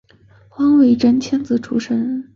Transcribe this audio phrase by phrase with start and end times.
[0.79, 2.27] 尾野真千子出身。